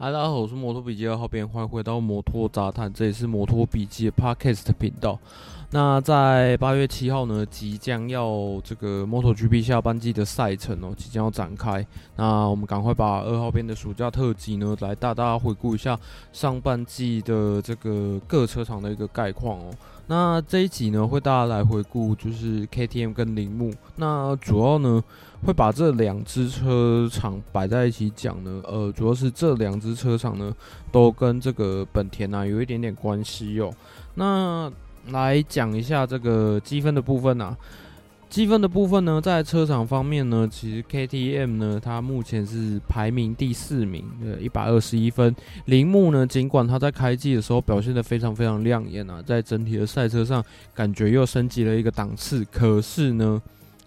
[0.00, 5.18] 大家好，我是摩托笔记二号边，欢迎回到摩托杂谈，这里是摩托笔记的 Podcast 频道。
[5.72, 11.86] 那在八月七号呢，即将要这个 MotoGP 下半季的赛程哦，即将要展开。
[12.16, 16.00] 那我们赶快把二号边的暑假特辑呢，来带大回顾一下
[16.32, 19.70] 上半季的这个各车厂的一个概况哦。
[20.10, 23.72] 那这一集呢，会大家来回顾就是 KTM 跟铃木。
[23.94, 25.00] 那主要呢，
[25.46, 30.52] 会把这两支车厂摆在一起讲呢，呃，主要是这两支车厂呢，
[30.90, 33.72] 都跟这个本田啊有一点点关系哟。
[34.16, 34.68] 那
[35.10, 37.56] 来讲一下这个积分的部分啊，
[38.30, 45.34] 积分的部分呢，在车厂方面呢，其实 KTM 呢，它目前是排名第四名，呃，一百二十一分。
[45.64, 53.42] 铃木呢，尽管它在开季的时候表现得非常非常亮眼啊，在整体的赛车上感觉又升级了一个档次，可是呢。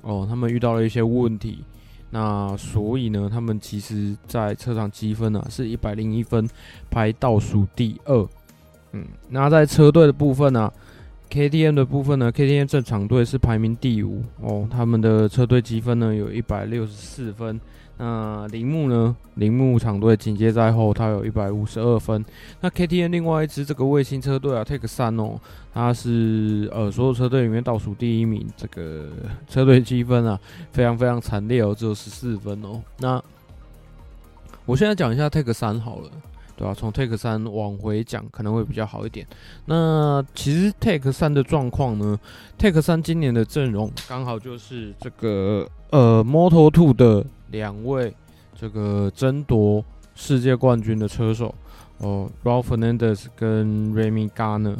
[0.06, 1.64] 哦，他们遇到了一些问题，
[2.10, 6.46] 那所以呢，他们其实在车厂积分啊是一百零一分，
[6.92, 8.28] 排倒数第二。
[8.92, 10.74] 嗯，那在车队的部分呢，啊
[11.34, 17.60] ，KTM 的部分呢，KTM 正厂队是排名第五哦，他们的车队积分呢有一百六十四分。
[17.98, 19.16] 那铃木呢？
[19.36, 22.26] 铃木厂队紧接在后，他有一百五十二分。
[22.60, 25.40] 那 KTM 另外一支这个卫星车队啊，Take 三哦，
[25.72, 29.10] 他是呃所有车队里面倒数第一名，这个
[29.48, 30.40] 车队积分啊
[30.72, 32.82] 非常非常惨烈哦，只有十四分哦。
[33.00, 33.24] 那
[34.66, 36.10] 我现在讲一下 Take 三好了，
[36.56, 36.74] 对吧、啊？
[36.74, 39.26] 从 Take 三往回讲可能会比较好一点。
[39.66, 42.20] 那其实 Take 三的状况呢
[42.58, 47.26] ？Take 三今年的阵容刚好就是这个呃 m o t o Two 的。
[47.54, 48.14] 两位
[48.60, 49.84] 这个争夺
[50.16, 51.54] 世界冠军的车手
[52.00, 54.78] 哦，Raul Fernandez 跟 Remy Garner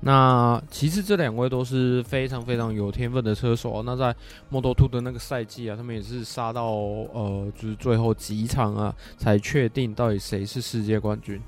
[0.00, 3.82] 那其实这两位都是非常非常有天分的车手。
[3.82, 4.14] 那在
[4.50, 11.40] Moto2 的那个赛季啊，他们也是杀到呃，就是最后几场啊，才确定到底谁是世界冠军。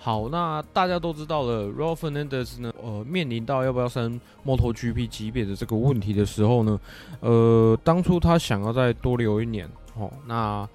[0.00, 6.80] 好，那大家都知道了，Raul Fernandez 呢，呃，面临到要不要升 MotoGP 级别的这个问题的时候呢，
[7.20, 10.66] 呃，当初他想要再多留一年，哦，那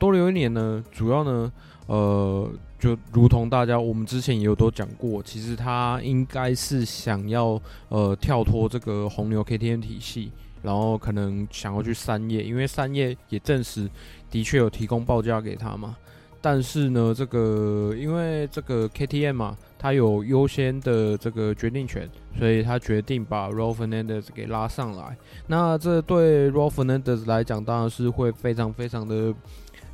[0.00, 1.52] 多留一年呢，主要呢，
[1.86, 13.88] 呃，就如同大家我们之前也有都讲过，其实他应该是想要呃跳脱这个红牛 KTM 体系，然后可能想要去三叶，因为三叶也证实
[14.30, 15.94] 的确有提供报价给他嘛。
[16.42, 22.08] 但是呢，这个因为这个 KTM 嘛，他有优先的这个决定权，
[22.38, 25.14] 所以他决定把 Raul Fernandez 给拉上来。
[25.48, 29.34] 那这对 Raul Fernandez 来讲，当然是会非常非常的，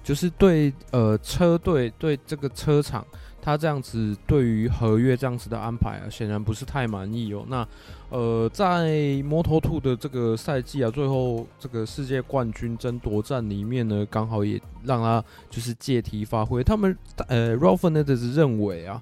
[0.06, 3.05] 就是对呃车队对这个车厂。
[3.43, 7.44] 他这样子对于合约这样子的安排啊，显然不是太满意哦。
[7.47, 7.65] 那
[8.11, 8.89] 呃，在
[9.22, 16.61] Moto2 的这个赛季啊，最后这个世界冠军争夺战里面呢，刚好也让他就是借题发挥。
[16.65, 19.00] 他们呃，Raul Fernandez 认为啊，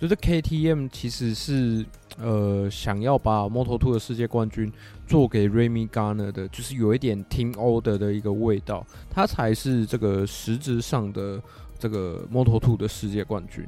[0.00, 1.86] 就是 KTM 其实是
[2.20, 4.72] 呃想要把 Moto2 的世界冠军
[5.06, 11.42] 做给 Remy Garner 的，就是有一点 Team Order 的一个味道，他才是这个实质上的
[11.78, 13.66] 这个 Moto2 的世界冠军。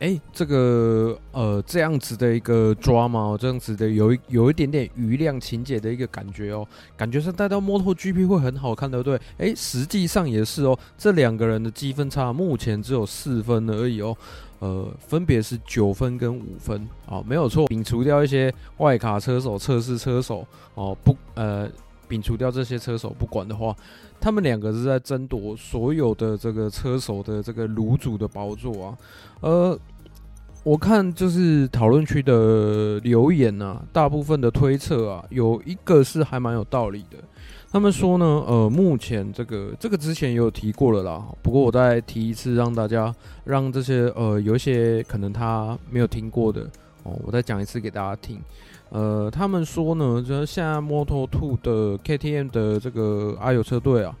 [0.00, 6.64] 哎、这个呃，这样子的一个抓嘛这样子的有一有一点点余量情节的一个感觉哦，
[6.96, 9.20] 感觉是带到 MotoGP 会很好看，对不对？
[9.38, 14.16] 哎、实际上也是哦，这两个人的积分差目前只有四分而已哦，
[14.60, 17.66] 呃，分别是九分跟五分啊、没有错。
[17.68, 21.68] 摒除掉一些外卡车手、测试车手哦，不，呃，
[22.08, 23.74] 摒除掉这些车手不管的话，
[24.20, 28.98] 他们两个是在争夺所有的这个车手的这个卤煮的宝座啊。
[29.40, 29.78] 呃，
[30.68, 37.16] 我看就是讨论区的留言啊，大部分的推测啊，有一个是还蛮有道理的。
[37.72, 43.14] 他们说呢，呃，目前这个这个之前也有提过了啦，不过我再提一次，让大家
[43.44, 46.68] 让这些呃有一些可能他没有听过的
[47.04, 48.38] 哦，我再讲一次给大家听。
[48.90, 54.14] 呃，他们说呢，就是现在 Moto2 的 KTM 的这个阿友车队啊。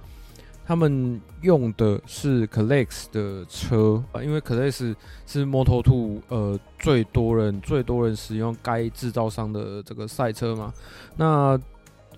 [0.68, 4.94] 他们用的是 Kalex 的车啊，因为 Kalex
[5.26, 10.70] 是 Moto2 呃最多人最多人使用该制造商的这个赛车嘛。
[11.16, 11.58] 那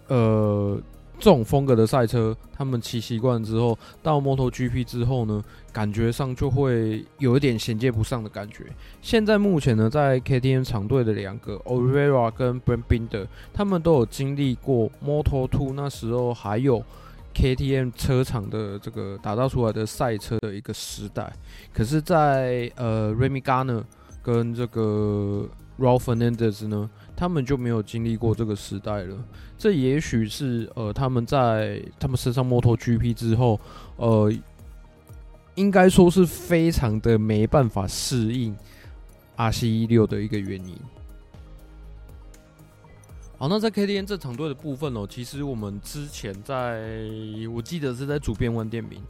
[0.09, 0.77] 呃
[1.21, 8.65] 这种风格的赛车，他们骑习惯之后，到 MotoGP 之后呢，感觉上就会有一点衔接不上的感觉。
[9.01, 16.83] 现在目前呢，在 KTM 厂队的两个 Oliveira 跟 Brad Binder，他们都有经历过 Moto2 那时候还有。
[17.35, 21.33] KTM 车厂的这个打造出来的赛车的一个时代，
[21.73, 23.83] 可是在，呃 Remy Garner
[24.23, 25.49] 跟这个
[25.79, 29.17] Raul Fernandez 呢，他们就没有经历过这个时代了。
[29.57, 33.59] 这也许是呃，他们在他们身上 MotoGP 之后，
[33.97, 34.33] 呃，
[35.55, 38.57] 应该说是非常的没办法适应
[39.37, 40.77] RC16 的一个原因。
[43.41, 47.09] 好，那在 KTM 这场队的部分哦，其实我们之前在
[47.51, 49.03] 我记得是在主编玩点名。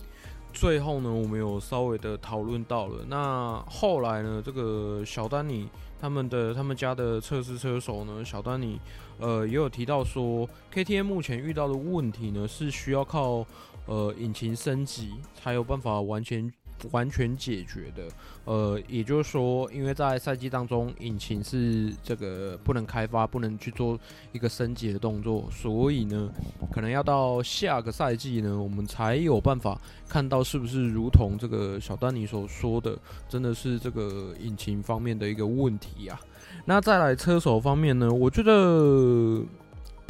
[0.52, 3.04] 最后呢，我们有稍微的讨论到了。
[3.08, 5.68] 那后来呢，这个小丹尼
[6.00, 8.78] 他们的他们家的测试车手呢，小丹尼
[9.18, 13.44] 呃也有提到说，KTM 目前遇到的问题呢，是需要靠
[13.86, 16.48] 呃引擎升级才有办法完全。
[16.92, 18.02] 完全解决的，
[18.44, 23.98] 呃，也就是说，因为在赛季当中，引擎是这个不能开发，不能去做
[24.32, 26.30] 一个升级的动作，所以呢，
[26.72, 32.98] 可能要到下个赛季呢，我们才有办法看到是不是如同这个小丹尼所说的，
[33.28, 36.20] 真的是这个引擎方面的一个问题啊。
[36.64, 39.44] 那再来车手方面呢，我觉得。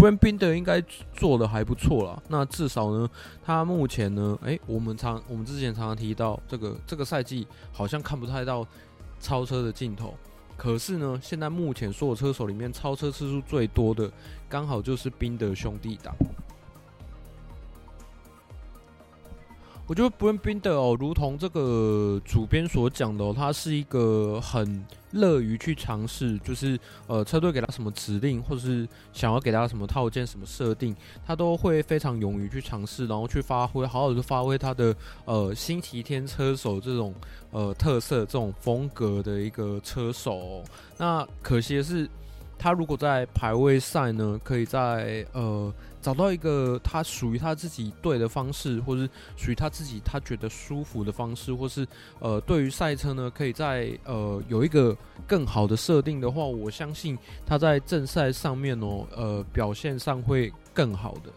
[0.00, 0.82] Brad Binder 应该
[1.12, 2.23] 做的还不错啦。
[2.29, 3.06] 那至少呢，
[3.44, 8.67] 他目前呢，诶、我们常我们之前常常提到这个这个赛季好像看不太到
[9.20, 10.14] 超车的镜头。
[10.56, 14.11] 可是呢，现在目前所有车手里面超车次数最多的，
[14.49, 16.14] 刚好就是宾德兄弟档。
[19.90, 26.78] 我觉得 Brad Binder 哦，如同这个主编所讲的哦，他是一个很乐于去尝试，就是
[27.08, 30.94] 呃车队给他什么指令，或者是想要给他什么套件、什么设定，
[31.26, 34.94] 他都会非常勇于去尝试，然后去发挥，好好的发挥他的
[35.25, 37.12] 呃星期天车手这种
[37.50, 40.64] 呃特色、这种风格的一个车手哦。
[40.98, 42.08] 那可惜的是，
[42.60, 45.72] 他如果在排位赛呢，可以在呃。
[46.02, 51.86] 找到一个他属于他自己对的方式，或是属于他自己他觉得舒服的方式，或是
[52.20, 54.96] 呃，对于赛车呢，可以在呃有一个
[55.26, 61.30] 更好的设定的话，我相信他在正赛上面哦，呃，表现上会更好的。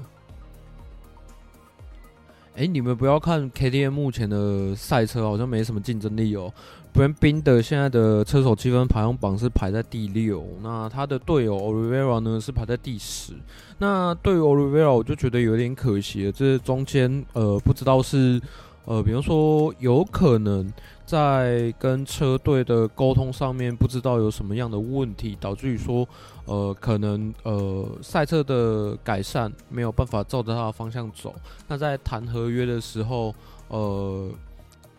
[2.55, 6.53] 哎，你们不要看 KTM 目前的赛车好像没什么竞争力哦。
[6.94, 13.34] Brad Binder 现在的车手积分排行榜是排在第六，那他的队友 Olivera 呢是排在第十。
[13.80, 18.40] 那对于 Olivera，我就觉得有点可惜了，这中间呃不知道是
[18.86, 20.72] 呃，比方说有可能
[21.04, 26.07] 在跟车队的沟通上面不知道有什么样的问题，导致于说
[26.45, 31.34] 呃可能呃赛车的改善没有办法照着他的方向走。
[31.68, 33.34] 那在谈合约的时候
[33.69, 34.30] 呃。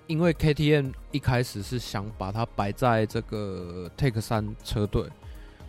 [0.06, 5.08] 因为 KTM 一开始是想把它摆在这个 Take 三车队，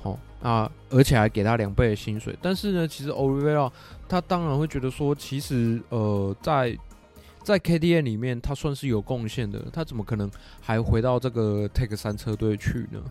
[0.04, 2.38] 哦，啊，而且还给他两倍的薪水。
[2.42, 3.72] 但是呢，其实 o l i v e r a
[4.10, 6.78] 他当然会觉得说，其实呃，在
[7.44, 10.30] 在 KTM 里面，他算是有贡献的，他怎么可能
[10.60, 13.02] 还回到这个 Take 三车队去呢？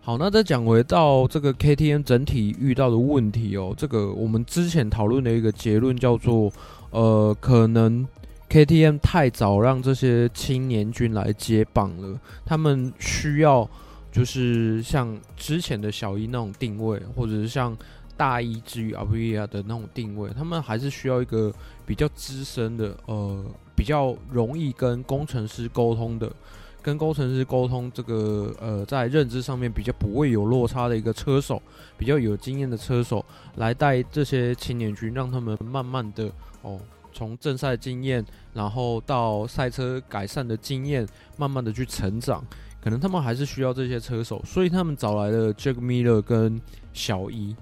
[0.00, 6.50] 好，那再讲回到这个 KTM 整体遇到的问题哦，这个我们之前讨论的一个结论叫做，
[6.90, 8.08] 呃，可能。
[8.48, 13.68] KTM 太早让这些青年军来接棒了，他们需要
[14.12, 17.76] 就是像之前的小一那种定位，或者是像
[18.16, 21.52] 大一之于 Aprilia 的那种定位，他们还是需要一个
[21.84, 23.44] 比较资深的，呃，
[23.74, 26.32] 比较容易跟工程师沟通的，
[26.80, 31.60] 跟工程师沟通这个呃，在认知上面比较不会有落差的一个车手，
[31.98, 33.22] 比较有经验的车手
[33.56, 36.30] 来带这些青年军，让他们慢慢的
[36.62, 36.80] 哦。
[37.16, 41.08] 从正赛经验，然后到赛车改善的经验，
[41.38, 42.44] 慢慢的去成长，
[42.78, 46.60] 可能他们还是需要这些车手，所以他们找来了 Jack Miller 跟
[46.92, 47.56] 小一。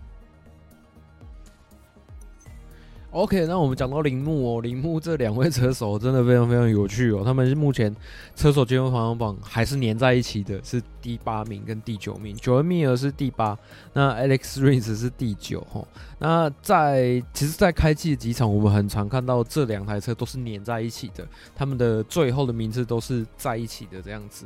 [3.15, 7.23] OK，那我们讲到铃木哦，铃木这两位车手真的非常非常有趣哦。
[7.25, 7.95] 他们是目前
[8.35, 12.35] 车手积分排行榜还是粘在一起的，是第八名跟第九名。
[12.35, 13.57] 九恩米尔是第八，
[13.93, 15.87] 那 Alex Rins 是第九哈。
[16.19, 24.45] 那在其实，在开季的几场，我们很常看到这两台车都是粘在一起的，他们的最后的名字都是在一起的这样子，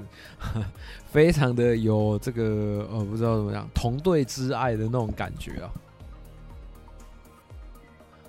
[1.10, 5.72] 非常的有这个呃，不知道怎么样同队之爱的那种感觉啊。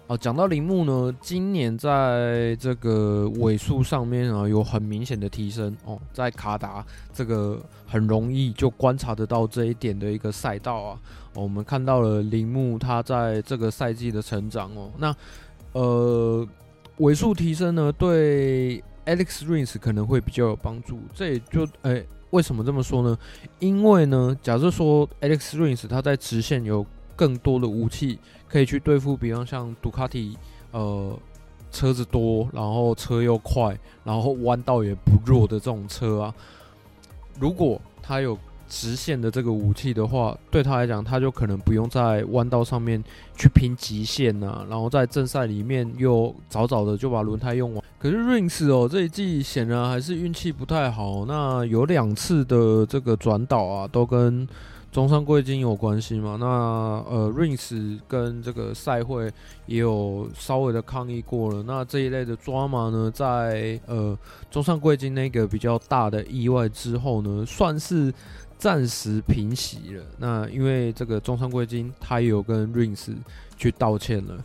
[0.10, 6.00] 哦，讲到铃木呢，今年在这个尾数上面啊，有很明显的提升哦。
[6.12, 11.00] 在卡达这个很容易就观察得到这一点的一个赛道啊，
[11.36, 14.90] 我们看到了铃木他在这个赛季的成长哦。
[14.98, 15.16] 那
[15.74, 16.44] 呃，
[16.98, 21.00] 尾数提升呢，对 Alex Rins 可能会比较有帮助。
[21.14, 23.16] 这也就哎、为什么这么说呢？
[23.60, 26.84] 因为呢，假设说 Alex Rins 他在直线有
[27.20, 28.18] 更多的武器。
[28.48, 30.38] 可以去对付，比方像杜卡迪，
[30.72, 31.16] 呃，
[31.70, 36.34] 车子多，然后车又快，然后弯道也不弱的这种车啊。
[37.40, 38.36] 如果他有
[38.68, 43.04] 直线的这个武器的话，对他来讲，他就可能不用在弯道上面
[43.36, 47.84] 去拼极限呐、啊，然后在正赛里面又早早的就把轮胎用完。
[48.00, 54.48] 可是 Rins 哦，这一季显然还是运气不太好，那有两次的这个转倒啊，都跟
[54.92, 56.36] 中山贵金有关系嘛？
[56.40, 59.32] 那呃，Rings 跟这个赛会
[59.68, 61.62] 也有稍微的抗议过了。
[61.62, 64.18] 那这一类的抓马呢，在呃
[64.50, 68.12] 中山贵金那个比较大的意外之后呢，算是
[68.58, 70.04] 暂时平息了。
[70.18, 73.16] 那因为这个中山贵金他也有跟 Rings
[73.58, 74.44] 去道歉了。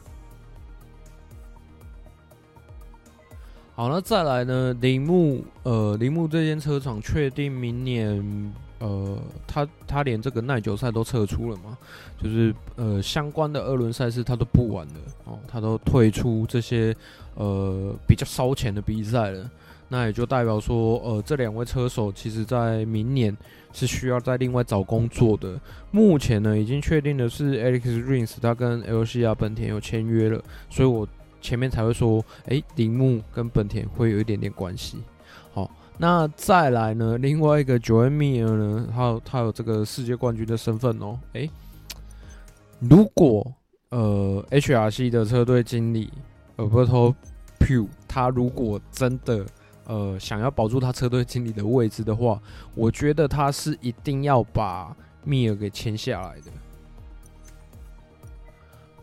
[3.75, 8.53] 好，那再来呢，铃木呃，铃木这间车厂确定明年。
[8.85, 11.79] 呃，他他连这个耐久赛都撤出了嘛，
[12.23, 16.95] 就是呃相关的二轮赛事他都不玩了哦，他都退出这些
[17.35, 19.51] 呃比较烧钱的比赛了。
[19.89, 23.35] 那也就代表说，呃，这两位车手其实在明年
[23.73, 25.59] 是需要再另外找工作的。
[25.91, 31.07] 目前呢，已经确定的是 Alex Rins 他跟 LCR 本田有签约了，所以我
[31.41, 34.99] 前面才会说，哎，铃木跟本田会有一点点关系。
[35.97, 37.17] 那再来呢？
[37.19, 38.89] 另外一个 Joan Mir 呢？
[38.93, 41.19] 他有他有这个世界冠军的身份哦。
[41.35, 41.49] 诶，
[42.81, 43.47] 如果
[43.91, 46.13] 呃 HRC 的车队经理
[46.57, 47.15] Alberto
[47.61, 49.47] Pu，他如果真的
[49.87, 52.41] 呃想要保住他车队经理的位置的话，
[52.75, 56.51] 我觉得他是一定要把 Mir 给签下来的。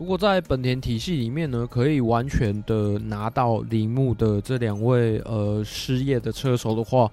[0.02, 7.08] 如果在本田体系里面呢，可以完全的拿到铃木的这两位呃失业的车手的话，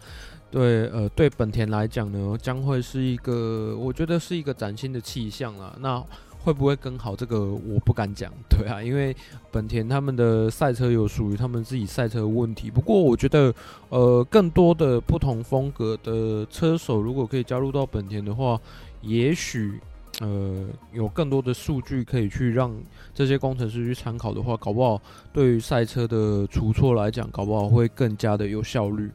[0.51, 5.77] 对呃对本田来讲呢，将会是一个我觉得是一个崭新的气象啦。
[5.81, 6.03] 那
[6.43, 7.15] 会不会更好？
[7.15, 9.15] 这个我不敢讲，对啊，因为
[9.53, 12.71] 本田他们的赛车有属于他们自己赛车的问题。
[12.71, 13.55] 不过我觉得
[13.91, 18.59] 呃更多的不同风格的车手如果可以加入到本田的话，
[19.03, 19.79] 也许。
[20.21, 22.75] 呃，有更多的数据可以去让
[23.15, 25.01] 这些工程师去参考的话，搞不好
[25.33, 29.09] 对于赛车的出错来讲，搞不好会更加的有效率。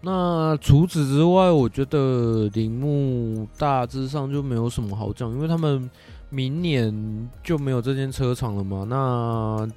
[0.00, 5.90] 那除此之外，我觉得铃木大致上就没有什么好讲，因为他们
[6.30, 8.86] 明年就没有这间车厂了嘛。
[8.88, 9.68] 那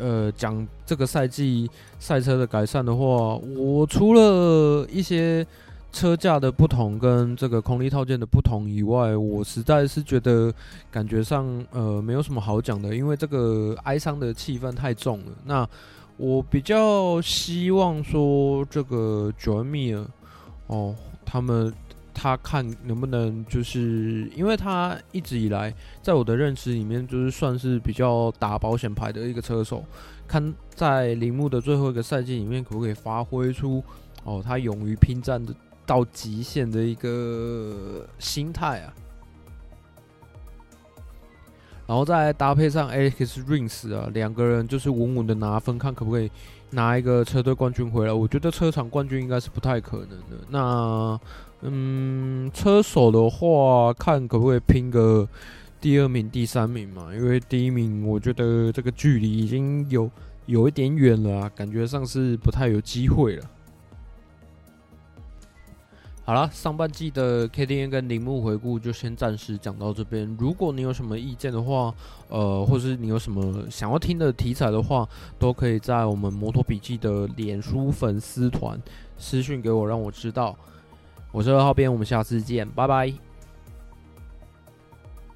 [0.00, 5.46] 呃，讲这个赛季赛车的改善的话，我除了一些。
[5.96, 10.52] 车架的不同跟这个空力套件的不同以外，我实在是觉得
[10.90, 15.32] 感觉上呃没有什么好讲的，因为这个哀伤的气氛太重了。
[15.46, 15.66] 那
[16.18, 20.04] 我比较希望说这个 Joan Mir
[20.66, 21.72] 哦，他们
[22.12, 25.72] 他看能不能就是因为他一直以来
[26.02, 29.82] 在我的认识里面就是算是比较打保险牌的一个车手，
[30.28, 33.82] 看在铃木的最后一个赛季里面可不可以发挥出
[34.24, 35.54] 哦他勇于拼战的。
[35.86, 38.92] 到极限的一个心态啊，
[41.86, 46.30] 然后再搭配上 Alex Rins 啊，两个人就是稳稳的拿分，看可不可以
[46.70, 48.12] 拿一个车队冠军回来。
[48.12, 50.44] 我觉得车厂冠军应该是不太可能的。
[50.48, 51.18] 那
[51.62, 55.26] 嗯，车手的话，看可不可以拼个
[55.80, 57.14] 第二名、第三名嘛？
[57.14, 60.10] 因为第一名，我觉得这个距离已经有
[60.46, 63.44] 有一点远了啊，感觉上是不太有机会了。
[66.26, 70.36] 好了，上半季的 KTM 跟铃木回顾就先暂时讲到这边。
[70.40, 71.94] 如果你有什么意见的话，
[72.28, 78.76] 呃，或是你有什么想要听的题材的话，都可以在我们摩托笔记的脸书粉丝团
[79.16, 80.56] 私讯给我，让我知道。
[81.30, 83.25] 我是二号编，我们下次见，拜拜。